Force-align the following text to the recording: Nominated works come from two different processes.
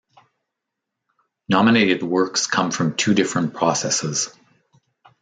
Nominated 1.47 2.01
works 2.01 2.47
come 2.47 2.71
from 2.71 2.95
two 2.95 3.13
different 3.13 3.53
processes. 3.53 4.33